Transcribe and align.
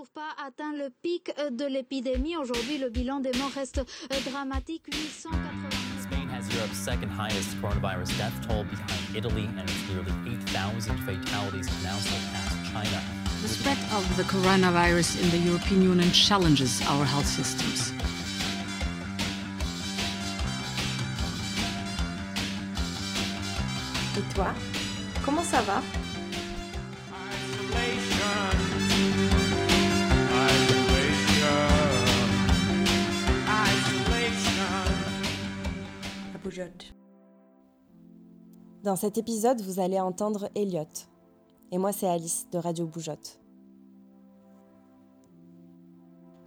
toujours 0.00 0.12
pas 0.12 0.44
atteint 0.46 0.72
le 0.72 0.88
pic 1.02 1.30
euh, 1.38 1.50
de 1.50 1.64
l'épidémie. 1.66 2.36
Aujourd'hui, 2.36 2.78
le 2.78 2.88
bilan 2.88 3.20
des 3.20 3.32
morts 3.36 3.50
reste 3.54 3.78
euh, 3.78 4.30
dramatique. 4.30 4.84
880 4.86 5.30
Spain 6.02 6.28
has 6.30 6.48
Europe's 6.56 6.78
second 6.78 7.10
highest 7.10 7.60
coronavirus 7.60 8.08
death 8.16 8.32
toll 8.46 8.64
behind 8.64 9.14
Italy, 9.14 9.48
and 9.58 9.68
it's 9.68 9.88
nearly 9.90 10.12
8,000 10.46 10.96
fatalities 11.04 11.68
now 11.82 11.98
China. 12.72 13.00
The 13.42 13.48
spread 13.48 13.76
of 13.92 14.16
the 14.16 14.22
coronavirus 14.24 15.20
in 15.22 15.28
the 15.30 15.38
European 15.38 15.82
Union 15.82 16.10
challenges 16.12 16.80
our 16.86 17.04
health 17.04 17.26
systems. 17.26 17.92
Et 24.16 24.34
toi, 24.34 24.54
comment 25.24 25.44
ça 25.44 25.60
va? 25.62 25.82
La 28.20 28.69
Dans 38.82 38.96
cet 38.96 39.18
épisode, 39.18 39.60
vous 39.60 39.78
allez 39.78 40.00
entendre 40.00 40.48
Elliot. 40.54 40.84
Et 41.70 41.78
moi, 41.78 41.92
c'est 41.92 42.08
Alice 42.08 42.48
de 42.50 42.58
Radio 42.58 42.86
Boujotte. 42.86 43.38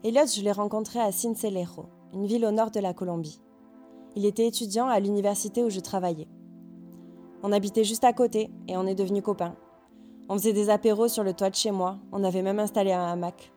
Elliot, 0.04 0.26
je 0.26 0.42
l'ai 0.42 0.52
rencontré 0.52 1.00
à 1.00 1.12
Sincelejo, 1.12 1.86
une 2.14 2.26
ville 2.26 2.46
au 2.46 2.52
nord 2.52 2.72
de 2.72 2.80
la 2.80 2.94
Colombie. 2.94 3.40
Il 4.16 4.26
était 4.26 4.48
étudiant 4.48 4.88
à 4.88 5.00
l'université 5.00 5.64
où 5.64 5.70
je 5.70 5.80
travaillais. 5.80 6.28
On 7.42 7.52
habitait 7.52 7.84
juste 7.84 8.04
à 8.04 8.14
côté 8.14 8.50
et 8.68 8.76
on 8.76 8.86
est 8.86 8.96
devenus 8.96 9.24
copains. 9.24 9.56
On 10.28 10.34
faisait 10.38 10.54
des 10.54 10.70
apéros 10.70 11.08
sur 11.08 11.24
le 11.24 11.34
toit 11.34 11.50
de 11.50 11.56
chez 11.56 11.72
moi, 11.72 12.00
on 12.12 12.24
avait 12.24 12.42
même 12.42 12.60
installé 12.60 12.92
un 12.92 13.06
hamac. 13.06 13.54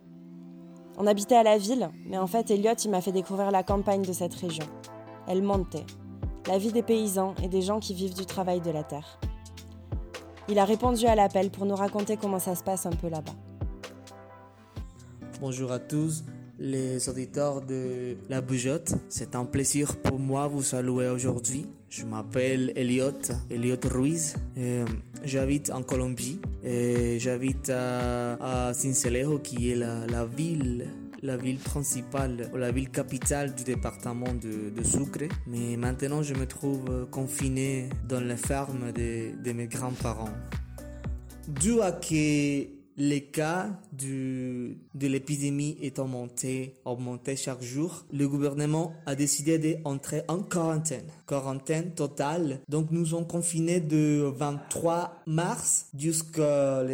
On 0.98 1.06
habitait 1.06 1.36
à 1.36 1.42
la 1.42 1.58
ville, 1.58 1.91
mais 2.06 2.19
en 2.19 2.27
fait, 2.27 2.50
Elliot, 2.50 2.74
il 2.84 2.91
m'a 2.91 3.00
fait 3.00 3.12
découvrir 3.12 3.50
la 3.50 3.62
campagne 3.62 4.03
de 4.03 4.12
cette 4.12 4.34
région. 4.34 4.66
Elle 5.27 5.42
montait, 5.42 5.84
la 6.47 6.58
vie 6.58 6.72
des 6.72 6.83
paysans 6.83 7.34
et 7.42 7.48
des 7.48 7.62
gens 7.62 7.80
qui 7.80 7.94
vivent 7.94 8.14
du 8.14 8.27
travail 8.27 8.61
de 8.61 8.70
la 8.70 8.84
terre. 8.84 9.19
Il 10.48 10.58
a 10.58 10.64
répondu 10.64 11.06
à 11.06 11.14
l'appel 11.14 11.50
pour 11.50 11.66
nous 11.66 11.75
raconter 11.75 12.16
comment 12.16 12.38
ça 12.38 12.55
se 12.55 12.62
passe 12.62 12.86
un 12.86 12.91
peu 12.91 13.08
là-bas. 13.08 13.34
Bonjour 15.41 15.72
à 15.72 15.78
tous 15.78 16.25
les 16.58 17.08
auditeurs 17.08 17.61
de 17.61 18.16
La 18.30 18.41
Bougeotte. 18.41 18.94
C'est 19.08 19.34
un 19.34 19.44
plaisir 19.44 19.97
pour 19.97 20.19
moi 20.19 20.47
vous 20.47 20.62
saluer 20.62 21.08
aujourd'hui. 21.08 21.66
Je 21.91 22.05
m'appelle 22.05 22.72
Elliot, 22.77 23.10
Elliot 23.50 23.77
Ruiz. 23.84 24.36
Euh, 24.56 24.84
j'habite 25.25 25.70
en 25.70 25.83
Colombie 25.83 26.41
et 26.64 27.19
j'habite 27.19 27.70
à, 27.70 28.69
à 28.69 28.75
Sincelejo 28.75 29.38
qui 29.38 29.72
est 29.72 29.75
la 29.75 30.25
ville 30.25 30.86
la 31.27 31.36
ville 31.36 31.58
principale, 31.58 32.50
la 32.55 32.70
ville 32.70 32.91
capitale 32.91 33.55
du 33.55 33.64
département 33.64 34.32
de, 34.32 34.70
de, 34.70 34.84
Sucre. 34.84 35.28
Mais 35.46 35.77
maintenant, 35.77 36.22
je 36.22 36.34
me 36.34 36.46
trouve 36.46 37.08
confiné 37.10 37.88
dans 38.08 38.20
la 38.20 38.36
ferme 38.36 38.92
de, 38.92 39.32
de 39.42 39.52
mes 39.52 39.66
grands-parents. 39.66 40.32
Dû 41.48 41.80
à 41.80 41.92
que 41.92 42.77
les 42.97 43.24
cas 43.24 43.69
du, 43.92 44.78
de 44.94 45.06
l'épidémie 45.06 45.77
est 45.82 45.98
augmenté 45.98 46.74
chaque 47.36 47.62
jour. 47.62 48.06
Le 48.12 48.27
gouvernement 48.28 48.94
a 49.04 49.14
décidé 49.14 49.58
d'entrer 49.58 50.22
en 50.28 50.42
quarantaine. 50.42 51.06
Quarantaine 51.27 51.92
totale. 51.92 52.60
Donc 52.69 52.91
nous 52.91 53.06
sommes 53.06 53.27
confinés 53.27 53.80
de 53.80 54.32
23 54.36 55.22
mars 55.27 55.88
jusqu'au 55.97 56.42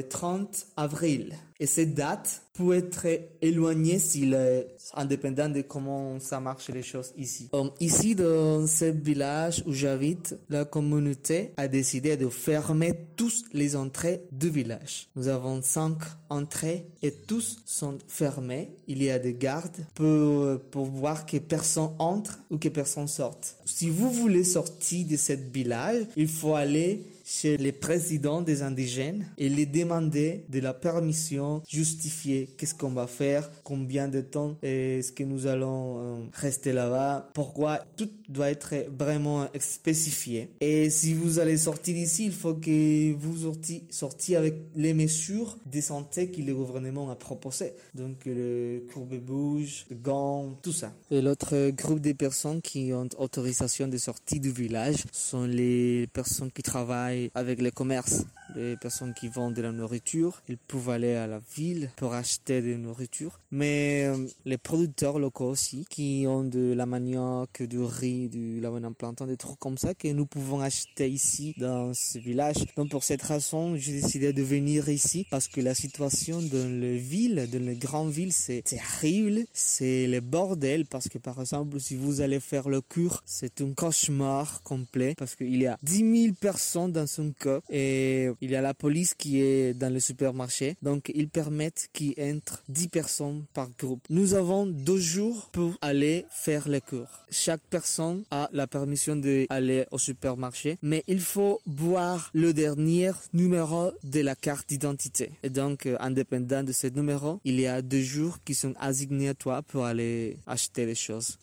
30 0.09 0.67
avril. 0.77 1.35
Et 1.61 1.67
cette 1.67 1.95
date 1.95 2.42
peut 2.53 2.75
être 2.75 3.07
éloignée 3.41 3.99
s'il 3.99 4.35
est 4.35 4.77
indépendant 4.95 5.49
de 5.49 5.63
comment 5.63 6.21
ça 6.21 6.39
marche 6.41 6.69
les 6.69 6.83
choses 6.83 7.13
ici. 7.17 7.49
Um, 7.53 7.71
ici, 7.81 8.15
dans 8.15 8.67
ce 8.67 8.87
village 8.87 9.63
où 9.67 9.73
j'habite, 9.73 10.37
la 10.51 10.65
communauté 10.65 11.53
a 11.57 11.67
décidé 11.69 12.17
de 12.17 12.29
fermer 12.29 12.93
tous 13.17 13.45
les 13.53 13.75
entrées 13.75 14.23
du 14.31 14.51
village. 14.51 15.09
Nous 15.17 15.29
avons 15.29 15.63
cinq 15.63 15.99
entrées 16.29 16.87
et 17.03 17.13
tous 17.13 17.63
sont 17.65 17.99
fermés. 18.07 18.71
Il 18.87 19.03
y 19.03 19.11
a 19.11 19.19
des 19.19 19.35
gardes 19.35 19.87
pour, 19.95 20.61
pour 20.71 20.85
voir 20.87 21.25
que 21.25 21.39
personne 21.39 21.91
entre 21.99 22.39
ou 22.51 22.59
que 22.59 22.69
personne 22.69 23.09
sorte. 23.09 23.57
Si 23.65 23.89
vous 23.89 24.11
voulez 24.11 24.45
sortir 24.45 25.07
de 25.07 25.17
ce 25.17 25.33
village, 25.33 26.05
il 26.17 26.29
faut 26.29 26.55
aller 26.55 27.07
chez 27.25 27.57
les 27.57 27.73
présidents 27.73 28.43
des 28.43 28.63
indigènes 28.63 29.27
et 29.39 29.49
les 29.49 29.67
demander 29.67 30.45
de 30.49 30.61
la 30.61 30.75
permission, 30.75 31.63
justifier 31.69 32.49
qu'est-ce 32.57 32.75
qu'on 32.75 32.91
va 32.91 33.07
faire, 33.07 33.51
combien 33.65 34.09
de 34.09 34.21
temps 34.21 34.57
est-ce 34.63 35.13
que 35.13 35.25
nous 35.25 35.47
allons 35.47 35.99
euh, 35.99 36.25
rester 36.33 36.73
là-bas, 36.73 37.31
pourquoi? 37.35 37.81
Tout 37.97 38.11
doit 38.29 38.51
être 38.51 38.75
vraiment 38.99 39.49
spécifié. 39.59 40.51
Et 40.61 40.91
si 40.91 41.15
vous 41.15 41.39
allez 41.39 41.57
sortir 41.57 41.95
d'ici, 41.95 42.27
il 42.27 42.33
faut 42.33 42.55
que 42.55 43.13
vous 43.15 43.53
sortiez, 43.91 44.37
avec 44.37 44.55
les 44.75 44.95
mesures 44.95 45.59
de 45.71 45.81
santé 45.81 46.31
que 46.31 46.41
le 46.41 46.55
gouvernement 46.55 47.11
a 47.11 47.15
proposées. 47.15 47.73
Donc 47.95 48.25
le 48.27 48.85
courbe-bouge, 48.93 49.87
le 49.91 49.97
gant, 49.97 50.59
tout 50.63 50.73
ça. 50.73 50.93
Et 51.11 51.21
l'autre 51.21 51.71
groupe 51.71 52.01
de 52.01 52.13
personnes 52.13 52.61
qui 52.63 52.93
ont 52.93 53.09
autorisation 53.19 53.89
de 53.89 53.99
sortir 53.99 54.41
du 54.41 54.51
village 54.51 55.05
sont 55.13 55.45
les 55.45 56.07
personnes 56.13 56.51
qui 56.51 56.63
travaillent 56.63 57.12
avec 57.35 57.61
les 57.61 57.71
commerces, 57.71 58.25
les 58.55 58.77
personnes 58.77 59.15
qui 59.15 59.29
vendent 59.29 59.55
de 59.55 59.63
la 59.63 59.73
nourriture. 59.73 60.43
Ils 60.49 60.59
peuvent 60.59 60.91
aller 60.91 61.15
à 61.15 61.27
la 61.27 61.41
ville 61.57 61.91
pour 61.97 62.15
acheter 62.15 62.61
de 62.63 62.73
la 62.73 62.79
nourriture. 62.79 63.39
Mais 63.51 64.05
euh, 64.07 64.27
les 64.45 64.59
producteurs 64.59 65.19
locaux 65.19 65.49
aussi, 65.49 65.87
qui 65.89 66.25
ont 66.27 66.45
de 66.45 66.73
la 66.73 66.87
manioc, 66.87 67.63
du 67.63 67.81
riz, 67.81 68.29
du 68.29 68.61
lavande 68.61 68.95
plantain, 68.97 69.27
des 69.27 69.37
trucs 69.37 69.59
comme 69.59 69.79
ça 69.79 69.95
que 69.95 70.09
nous 70.09 70.27
pouvons 70.27 70.61
acheter 70.61 71.09
ici 71.09 71.55
dans 71.59 71.93
ce 71.95 72.19
village. 72.19 72.57
Donc 72.77 72.91
pour 72.91 73.05
cette 73.05 73.23
raison, 73.23 73.77
j'ai 73.77 73.93
décidé 73.93 74.33
de 74.33 74.43
venir 74.43 74.89
ici 74.89 75.27
parce 75.31 75.49
que 75.49 75.61
la 75.61 75.75
situation 75.75 76.41
dans 76.41 76.81
les 76.81 76.99
villes, 76.99 77.49
dans 77.53 77.65
les 77.65 77.77
grandes 77.77 78.11
villes, 78.11 78.33
c'est 78.33 78.63
terrible. 78.63 79.45
C'est 79.53 80.07
le 80.07 80.21
bordel 80.21 80.87
parce 80.87 81.09
que 81.09 81.19
par 81.19 81.41
exemple, 81.41 81.79
si 81.81 81.97
vous 81.97 82.21
allez 82.21 82.41
faire 82.41 82.69
le 82.69 82.81
cure, 82.81 83.23
c'est 83.27 83.61
un 83.61 83.73
cauchemar 83.73 84.63
complet 84.63 85.15
parce 85.17 85.35
qu'il 85.35 85.61
y 85.61 85.67
a 85.67 85.79
10 85.83 86.23
000 86.23 86.35
personnes 86.41 86.93
dans 86.93 87.02
son 87.07 87.33
cas 87.33 87.61
et 87.71 88.29
il 88.41 88.51
y 88.51 88.57
a 88.57 88.61
la 88.61 88.75
police 88.75 89.15
qui 89.15 89.41
est 89.41 89.75
dans 89.75 89.93
le 89.93 90.01
supermarché. 90.01 90.77
Donc 90.83 91.11
ils 91.15 91.29
permettent 91.29 91.89
qu'il 91.93 92.15
entre 92.21 92.63
10 92.69 92.89
personnes 92.89 93.45
par 93.55 93.69
groupe. 93.79 94.03
Nous 94.11 94.35
avons 94.35 94.67
deux 94.67 94.99
jours 94.99 95.49
pour 95.53 95.77
aller 95.81 96.25
faire 96.31 96.69
le 96.69 96.81
cours. 96.81 97.09
Chaque 97.31 97.63
personne 97.71 98.25
a 98.31 98.49
la 98.53 98.67
permission 98.67 99.17
d'aller 99.17 99.87
au 99.91 99.99
supermarché, 99.99 100.79
mais 100.83 101.05
il 101.07 101.21
faut 101.21 101.61
boire 101.67 102.31
le 102.35 102.53
dernier 102.53 103.13
numéro 103.33 103.93
de 104.05 104.21
la 104.21 104.35
carte 104.35 104.69
d'identité. 104.69 105.33
Et 105.43 105.51
donc, 105.51 105.87
euh, 105.87 105.97
indépendant 106.01 106.63
de 106.63 106.73
ce 106.73 106.87
numéro, 106.87 107.41
il 107.45 107.61
y 107.61 107.67
a 107.67 107.83
deux 107.83 108.03
jours 108.03 108.39
qui 108.45 108.55
sont 108.55 108.75
assignés 108.79 109.31
à 109.31 109.35
toi 109.35 109.63
pour 109.63 109.85
aller 109.85 110.37
acheter 110.47 110.87
les 110.87 110.95
choses. 110.95 111.39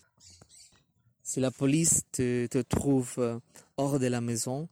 Si 1.23 1.39
la 1.39 1.51
police 1.51 2.01
te, 2.11 2.47
te 2.47 2.59
trouve 2.59 3.13
euh, 3.19 3.39
hors 3.77 3.99
de 3.99 4.07
la 4.07 4.21
maison, 4.21 4.67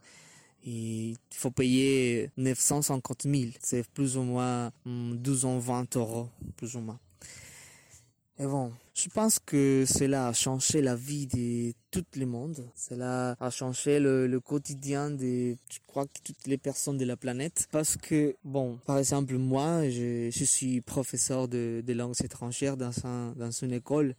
il 0.68 1.16
faut 1.34 1.52
payer 1.52 2.30
950 2.38 3.24
000. 3.24 3.52
C'est 3.62 3.88
plus 3.88 4.18
ou 4.18 4.24
moins 4.24 4.72
12 4.86 5.46
ou 5.46 5.60
20 5.60 5.96
euros, 5.96 6.30
plus 6.58 6.76
ou 6.76 6.82
moins. 6.82 7.00
Et 8.40 8.46
bon, 8.46 8.72
je 8.94 9.10
pense 9.10 9.40
que 9.40 9.86
cela 9.88 10.28
a 10.28 10.34
changé 10.34 10.82
la 10.82 10.96
vie 10.96 11.26
de 11.26 11.74
tout 11.90 12.06
le 12.16 12.28
monde. 12.28 12.70
Cela 12.76 13.36
a 13.40 13.50
changé 13.50 14.00
le, 14.00 14.40
quotidien 14.40 15.10
de, 15.10 15.56
je 15.72 15.80
crois, 15.88 16.06
que 16.06 16.20
toutes 16.24 16.46
les 16.46 16.58
personnes 16.58 16.98
de 16.98 17.06
la 17.06 17.18
planète. 17.18 17.68
Parce 17.72 17.98
que, 17.98 18.36
bon, 18.44 18.78
par 18.86 19.00
exemple, 19.00 19.36
moi, 19.38 19.90
je, 19.90 20.30
je 20.32 20.44
suis 20.44 20.82
professeur 20.82 21.48
de, 21.48 21.82
de 21.84 21.94
langues 21.94 22.22
étrangères 22.24 22.78
dans, 22.78 22.94
un, 23.06 23.32
dans 23.32 23.50
une 23.50 23.74
école. 23.74 24.14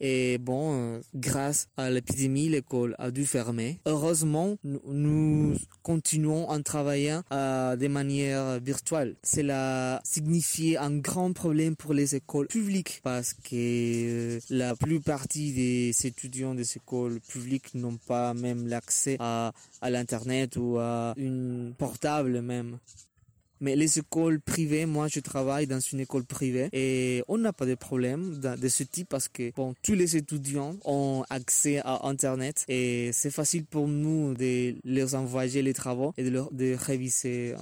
Et 0.00 0.38
bon, 0.38 0.72
euh, 0.74 1.00
grâce 1.14 1.68
à 1.76 1.90
l'épidémie, 1.90 2.48
l'école 2.48 2.94
a 2.98 3.10
dû 3.10 3.26
fermer. 3.26 3.80
Heureusement, 3.86 4.56
nous 4.64 5.54
continuons 5.82 6.48
en 6.48 6.60
travaillant 6.62 7.22
euh, 7.32 7.76
de 7.76 7.88
manière 7.88 8.60
virtuelle. 8.60 9.16
Cela 9.22 10.00
signifie 10.04 10.76
un 10.76 10.96
grand 10.96 11.32
problème 11.32 11.76
pour 11.76 11.94
les 11.94 12.14
écoles 12.14 12.48
publiques 12.48 13.00
parce 13.02 13.34
que 13.34 13.54
euh, 13.54 14.40
la 14.50 14.74
plupart 14.74 15.26
des 15.28 15.94
étudiants 16.04 16.54
des 16.54 16.76
écoles 16.76 17.20
publiques 17.20 17.74
n'ont 17.74 17.96
pas 17.96 18.34
même 18.34 18.66
l'accès 18.66 19.16
à, 19.20 19.52
à 19.80 19.90
l'internet 19.90 20.56
ou 20.56 20.78
à 20.78 21.14
une 21.16 21.74
portable 21.78 22.40
même. 22.42 22.78
Mais 23.64 23.76
les 23.76 23.98
écoles 23.98 24.40
privées, 24.40 24.84
moi 24.84 25.08
je 25.08 25.20
travaille 25.20 25.66
dans 25.66 25.80
une 25.80 26.00
école 26.00 26.24
privée 26.24 26.68
et 26.74 27.24
on 27.28 27.38
n'a 27.38 27.54
pas 27.54 27.64
de 27.64 27.74
problème 27.74 28.38
de 28.38 28.68
ce 28.68 28.82
type 28.82 29.08
parce 29.08 29.26
que 29.26 29.52
bon, 29.52 29.74
tous 29.82 29.94
les 29.94 30.18
étudiants 30.18 30.76
ont 30.84 31.24
accès 31.30 31.78
à 31.82 32.06
Internet 32.06 32.66
et 32.68 33.08
c'est 33.14 33.30
facile 33.30 33.64
pour 33.64 33.88
nous 33.88 34.34
de 34.34 34.74
leur 34.84 35.14
envoyer 35.14 35.62
les 35.62 35.72
travaux 35.72 36.12
et 36.18 36.24
de, 36.24 36.28
leur, 36.28 36.50
réviser. 36.78 37.54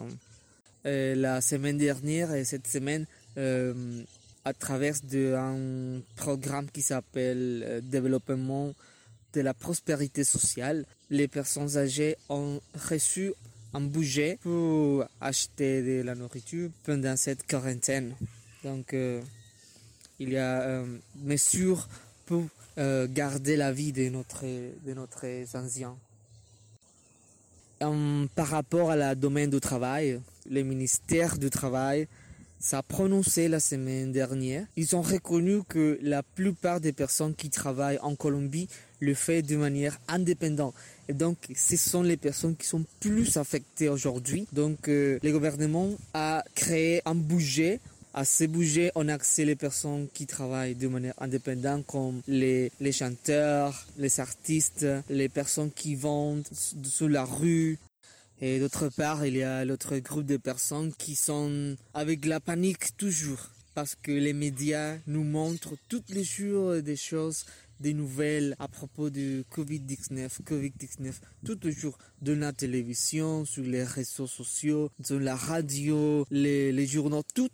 Euh, 0.87 1.15
la 1.15 1.41
semaine 1.41 1.79
dernière 1.79 2.35
et 2.35 2.43
cette 2.43 2.67
semaine, 2.67 3.07
euh, 3.39 4.03
à 4.45 4.53
travers 4.53 4.97
un 5.15 6.01
programme 6.17 6.69
qui 6.69 6.83
s'appelle 6.83 7.65
euh, 7.65 7.81
Développement 7.81 8.75
de 9.35 9.41
la 9.41 9.55
prospérité 9.55 10.25
sociale. 10.25 10.85
Les 11.11 11.29
personnes 11.29 11.77
âgées 11.77 12.17
ont 12.29 12.61
reçu 12.91 13.35
un 13.75 13.81
budget 13.81 14.39
pour 14.43 15.05
acheter 15.21 15.83
de 15.83 16.03
la 16.03 16.15
nourriture 16.15 16.71
pendant 16.85 17.17
cette 17.17 17.47
quarantaine. 17.47 18.15
Donc, 18.65 18.95
euh, 18.95 19.21
il 20.19 20.31
y 20.31 20.37
a 20.37 20.63
euh, 20.63 20.87
mesures 21.17 21.89
pour 22.27 22.45
euh, 22.79 23.07
garder 23.11 23.57
la 23.57 23.73
vie 23.73 23.93
de 23.93 24.09
notre, 24.09 24.45
de 24.45 25.57
anciens. 25.57 25.97
Euh, 27.83 28.27
par 28.35 28.49
rapport 28.49 28.91
à 28.91 28.97
la 28.97 29.15
domaine 29.15 29.51
du 29.51 29.61
travail, 29.61 30.21
le 30.49 30.63
ministère 30.63 31.39
du 31.39 31.51
Travail 31.51 32.07
s'est 32.61 32.77
prononcé 32.87 33.49
la 33.49 33.59
semaine 33.59 34.13
dernière. 34.13 34.67
Ils 34.77 34.95
ont 34.95 35.03
reconnu 35.03 35.65
que 35.65 35.99
la 36.01 36.23
plupart 36.23 36.81
des 36.81 36.93
personnes 36.93 37.35
qui 37.35 37.51
travaillent 37.51 37.99
en 37.99 38.15
Colombie 38.15 38.69
le 39.03 39.15
font 39.15 39.43
de 39.43 39.57
manière 39.57 39.99
indépendante. 40.09 40.75
Et 41.09 41.13
donc, 41.13 41.37
ce 41.55 41.77
sont 41.77 42.03
les 42.03 42.17
personnes 42.17 42.57
qui 42.57 42.67
sont 42.67 42.85
plus 43.01 43.37
affectées 43.37 43.89
aujourd'hui. 43.89 44.47
Donc, 44.53 44.89
euh, 44.89 45.19
le 45.23 45.33
gouvernement 45.33 45.91
a 46.15 46.45
créé 46.55 47.03
un 47.05 47.17
budget 47.17 47.81
à 48.15 48.27
ce 48.27 48.45
budget, 48.45 48.93
on 48.95 49.09
a 49.09 49.15
accès 49.15 49.47
les 49.47 49.57
personnes 49.57 50.07
qui 50.13 50.27
travaillent 50.27 50.75
de 50.75 50.87
manière 50.87 51.15
indépendante, 51.19 51.87
comme 51.87 52.21
les, 52.29 52.71
les 52.79 52.93
chanteurs, 52.93 53.87
les 53.97 54.21
artistes, 54.21 54.87
les 55.09 55.31
personnes 55.31 55.71
qui 55.71 55.95
vendent 55.95 56.47
sur 56.85 57.09
la 57.09 57.25
rue. 57.25 57.79
Et 58.43 58.61
d'autre 58.61 58.91
part, 58.91 59.25
il 59.25 59.37
y 59.37 59.43
a 59.43 59.65
l'autre 59.65 59.97
groupe 59.99 60.27
de 60.27 60.37
personnes 60.37 60.93
qui 60.93 61.15
sont 61.15 61.75
avec 61.95 62.27
la 62.27 62.39
panique 62.39 62.97
toujours, 62.99 63.49
parce 63.75 63.95
que 63.95 64.13
les 64.13 64.35
médias 64.35 64.99
nous 65.07 65.25
montrent 65.25 65.77
tous 65.89 66.03
les 66.11 66.25
jours 66.25 66.83
des 66.83 66.97
choses, 66.97 67.47
des 67.83 67.93
nouvelles 67.95 68.55
à 68.61 68.69
propos 68.69 69.11
du 69.11 69.45
Covid-19, 69.51 70.43
Covid-19, 70.45 71.13
tous 71.45 71.59
les 71.65 71.73
jours, 71.73 71.99
de 72.23 72.33
la 72.33 72.53
télévision, 72.53 73.45
sur 73.45 73.65
les 73.65 73.83
réseaux 73.83 74.29
sociaux, 74.29 74.91
sur 75.03 75.19
la 75.19 75.35
radio, 75.35 76.25
les, 76.31 76.87
journaux, 76.87 77.25
tout 77.35 77.49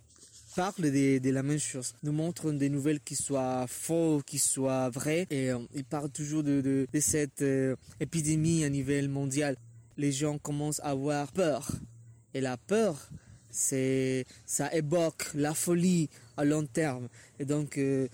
parle 0.55 0.91
de, 0.91 1.31
la 1.31 1.43
même 1.43 1.59
chose, 1.59 1.95
nous 2.03 2.13
montrent 2.13 2.53
des 2.53 2.69
nouvelles 2.69 3.01
qui 3.01 3.17
soient 3.17 3.67
fausses, 3.67 4.23
qui 4.27 4.39
soient 4.39 4.91
vraies, 4.91 5.27
et 5.31 5.51
euh, 5.51 5.59
ils 5.75 5.85
parlent 5.85 6.11
toujours 6.11 6.43
de 6.43 6.87
cette 7.01 7.43
euh, 7.43 7.75
épidémie 7.99 8.65
à 8.65 8.69
niveau 8.69 9.09
mondial. 9.09 9.57
Les 9.97 10.13
gens 10.13 10.39
commencent 10.39 10.81
à 10.81 10.91
avoir 10.91 11.33
peur, 11.33 11.71
et 12.35 12.41
la 12.41 12.57
peur, 12.59 13.09
c'est 13.51 14.27
ça 14.45 14.73
évoque 14.75 15.31
la 15.35 15.55
folie 15.55 16.11
à 16.37 16.45
long 16.45 16.67
terme, 16.67 17.09
et 17.39 17.45
donc 17.45 17.79
euh, 17.79 18.09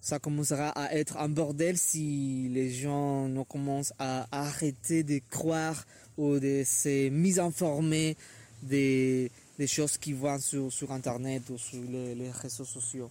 ça 0.00 0.18
commencera 0.18 0.68
à 0.70 0.94
être 0.94 1.16
un 1.18 1.28
bordel 1.28 1.76
si 1.76 2.48
les 2.50 2.70
gens 2.70 3.28
ne 3.28 3.42
commencent 3.42 3.92
à 3.98 4.26
arrêter 4.32 5.02
de 5.02 5.20
croire 5.30 5.84
ou 6.16 6.38
de 6.38 6.62
se 6.64 7.08
misinformer 7.08 8.16
des 8.62 9.30
des 9.58 9.66
choses 9.66 9.98
qui 9.98 10.12
vont 10.12 10.38
sur, 10.38 10.92
Internet 10.92 11.50
ou 11.50 11.58
sur 11.58 11.82
les, 11.90 12.30
réseaux 12.30 12.64
sociaux. 12.64 13.10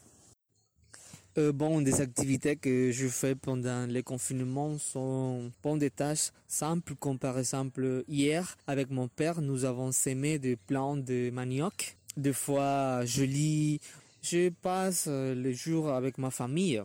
Euh, 1.38 1.52
bon, 1.52 1.82
des 1.82 2.02
activités 2.02 2.56
que 2.56 2.90
je 2.92 3.08
fais 3.08 3.36
pendant 3.36 3.86
les 3.86 4.02
confinements 4.02 4.78
sont 4.80 5.52
bon, 5.62 5.78
des 5.78 5.92
tâches 5.92 6.32
simples, 6.48 6.96
comme 6.96 7.20
par 7.20 7.38
exemple 7.38 8.04
hier, 8.08 8.58
avec 8.66 8.90
mon 8.90 9.08
père, 9.08 9.42
nous 9.42 9.66
avons 9.66 9.92
sémé 9.92 10.40
des 10.40 10.56
plants 10.56 10.98
de 10.98 11.30
manioc. 11.30 11.98
Des 12.16 12.34
fois, 12.34 13.06
je 13.06 13.24
lis, 13.24 13.80
je 14.22 14.50
passe 14.50 15.08
les 15.08 15.54
jours 15.54 15.90
avec 15.90 16.18
ma 16.18 16.32
famille. 16.32 16.82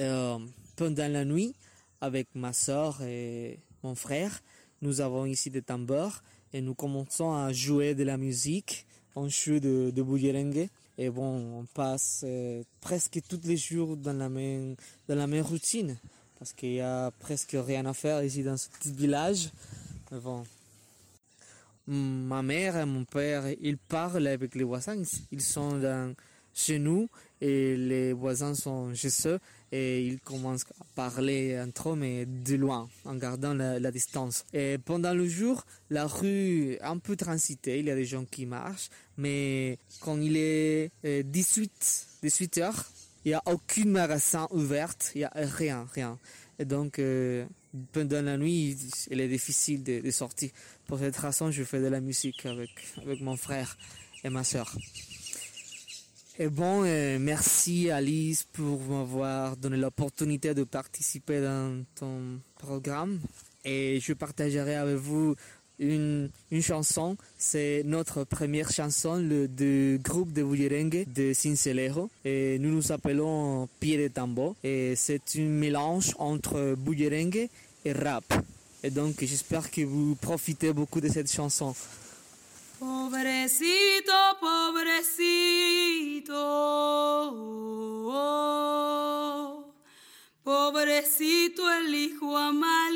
Euh, 0.00 0.38
pendant 0.76 1.08
la 1.10 1.24
nuit, 1.24 1.54
avec 2.00 2.28
ma 2.34 2.52
soeur 2.52 3.02
et 3.02 3.58
mon 3.82 3.96
frère, 3.96 4.40
nous 4.80 5.00
avons 5.00 5.26
ici 5.26 5.50
des 5.50 5.62
tambours 5.62 6.22
et 6.52 6.60
nous 6.60 6.74
commençons 6.74 7.32
à 7.32 7.52
jouer 7.52 7.94
de 7.94 8.04
la 8.04 8.16
musique. 8.16 8.86
On 9.16 9.28
joue 9.28 9.58
de, 9.58 9.90
de 9.94 10.02
bouillerengue. 10.02 10.68
Et 10.96 11.10
bon, 11.10 11.60
on 11.60 11.64
passe 11.64 12.22
euh, 12.24 12.62
presque 12.80 13.20
tous 13.28 13.40
les 13.44 13.56
jours 13.56 13.96
dans 13.96 14.12
la 14.12 14.28
même, 14.28 14.76
dans 15.08 15.16
la 15.16 15.26
même 15.26 15.44
routine. 15.44 15.96
Parce 16.38 16.52
qu'il 16.52 16.74
y 16.74 16.80
a 16.80 17.10
presque 17.18 17.56
rien 17.58 17.84
à 17.86 17.94
faire 17.94 18.22
ici 18.22 18.44
dans 18.44 18.56
ce 18.56 18.68
petit 18.68 18.92
village. 18.92 19.50
Mais 20.12 20.18
bon. 20.18 20.44
Ma 21.90 22.42
mère 22.42 22.76
et 22.76 22.84
mon 22.84 23.04
père, 23.04 23.44
ils 23.62 23.78
parlent 23.78 24.26
avec 24.26 24.54
les 24.54 24.64
voisins. 24.64 25.02
Ils 25.32 25.40
sont 25.40 25.80
chez 26.52 26.78
nous 26.78 27.08
et 27.40 27.76
les 27.76 28.12
voisins 28.12 28.54
sont 28.54 28.92
chez 28.94 29.08
eux 29.26 29.38
et 29.72 30.04
ils 30.04 30.20
commencent 30.20 30.66
à 30.80 30.84
parler 30.94 31.58
entre 31.60 31.90
eux 31.90 31.96
mais 31.96 32.26
de 32.26 32.56
loin 32.56 32.88
en 33.06 33.14
gardant 33.14 33.54
la, 33.54 33.90
distance. 33.90 34.44
Et 34.52 34.76
pendant 34.76 35.14
le 35.14 35.26
jour, 35.28 35.64
la 35.88 36.06
rue 36.06 36.72
est 36.72 36.82
un 36.82 36.98
peu 36.98 37.16
transitée, 37.16 37.78
il 37.78 37.86
y 37.86 37.90
a 37.90 37.94
des 37.94 38.04
gens 38.04 38.24
qui 38.24 38.44
marchent, 38.44 38.90
mais 39.16 39.78
quand 40.00 40.20
il 40.20 40.36
est 40.36 40.90
18, 41.04 42.08
18 42.22 42.58
heures, 42.58 42.84
il 43.24 43.28
n'y 43.28 43.34
a 43.34 43.42
aucun 43.46 43.86
magasin 43.86 44.46
ouvert, 44.50 44.94
il 45.14 45.18
n'y 45.18 45.24
a 45.24 45.32
rien, 45.34 45.86
rien. 45.94 46.18
Donc, 46.64 46.98
euh, 46.98 47.46
pendant 47.92 48.22
la 48.22 48.36
nuit, 48.36 48.76
il 49.10 49.20
est 49.20 49.28
difficile 49.28 49.82
de, 49.82 50.10
sortir. 50.10 50.50
Pour 50.86 50.98
cette 50.98 51.16
raison, 51.16 51.50
je 51.50 51.64
fais 51.64 51.80
de 51.80 51.86
la 51.86 52.00
musique 52.00 52.46
avec, 52.46 52.70
avec 52.96 53.20
mon 53.20 53.36
frère 53.36 53.76
et 54.24 54.30
ma 54.30 54.44
soeur. 54.44 54.74
Et 56.40 56.48
bon, 56.48 56.84
euh, 56.84 57.18
merci 57.18 57.90
Alice 57.90 58.44
pour 58.44 58.80
m'avoir 58.82 59.56
donné 59.56 59.76
l'opportunité 59.76 60.54
de 60.54 60.62
participer 60.62 61.40
dans 61.40 61.84
ton 61.96 62.40
programme. 62.58 63.18
Et 63.64 63.98
je 64.00 64.12
partagerai 64.12 64.76
avec 64.76 64.96
vous 64.96 65.34
une, 65.78 66.30
chanson. 66.60 67.16
C'est 67.36 67.82
notre 67.84 68.24
première 68.24 68.70
chanson 68.70 69.16
le, 69.16 69.48
du 69.48 70.00
groupe 70.02 70.32
de 70.32 70.42
Bullerengue 70.42 71.06
de 71.14 71.32
Cincelejo. 71.32 72.10
Et 72.24 72.58
nous 72.58 72.70
nous 72.70 72.92
appelons 72.92 73.68
Pied 73.80 73.96
de 73.98 74.08
Tambo. 74.08 74.56
Et 74.64 74.94
c'est 74.96 75.22
un 75.36 75.42
mélange 75.42 76.14
entre 76.18 76.74
Bullerengue 76.76 77.48
et 77.84 77.92
rap. 77.92 78.24
Et 78.82 78.90
donc 78.90 79.16
j'espère 79.20 79.70
que 79.70 79.82
vous 79.82 80.14
profitez 80.16 80.72
beaucoup 80.72 81.00
de 81.00 81.08
cette 81.08 81.30
chanson. 81.30 81.74
Pobrecito, 82.78 84.12
pobrecito, 90.44 91.70
el 91.72 91.94
hijo 91.94 92.36
Amalia, 92.36 92.87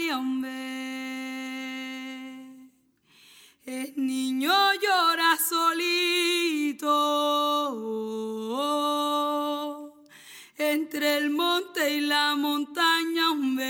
entre 10.93 11.17
el 11.17 11.31
monte 11.31 11.89
y 11.89 12.03
la 12.03 12.37
montaña, 12.37 13.31
hombre. 13.31 13.63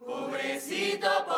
Pobrecito, 0.00 1.08
pobrecito. 1.24 1.33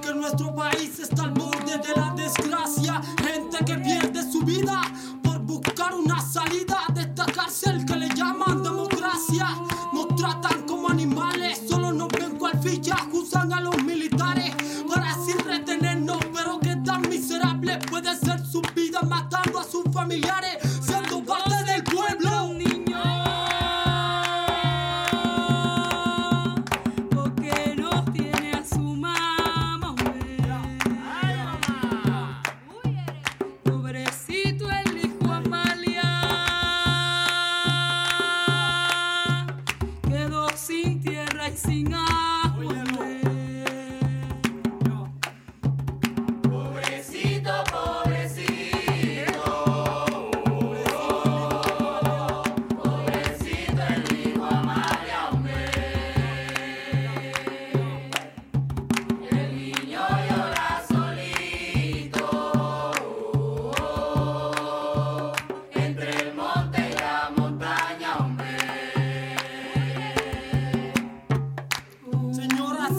Que 0.00 0.14
nuestro 0.14 0.54
país 0.54 1.00
está 1.00 1.24
al 1.24 1.30
borde 1.30 1.76
de 1.78 1.96
la 1.96 2.12
desgracia, 2.14 2.91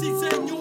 sí 0.04 0.12
señor. 0.20 0.53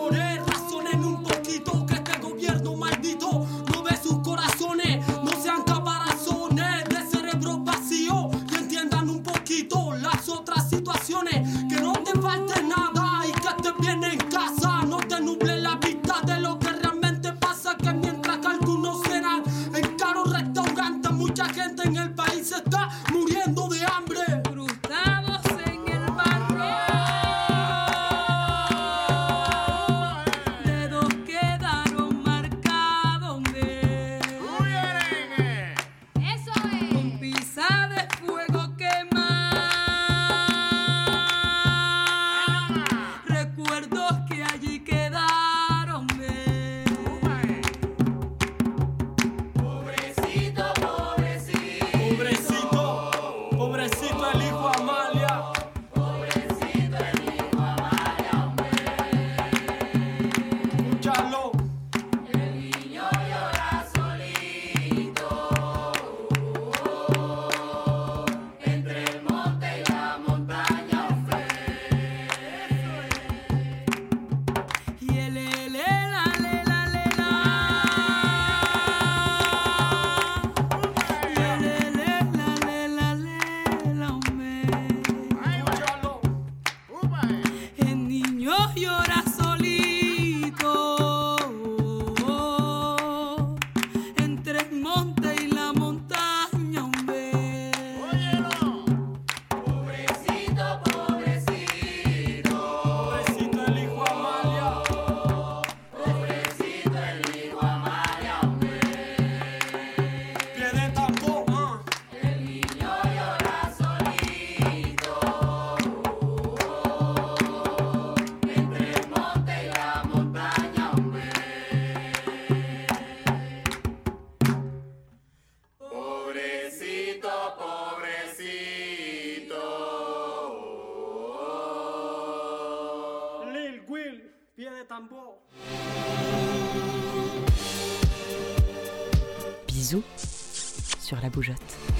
La 141.20 141.28
bougeotte. 141.28 141.91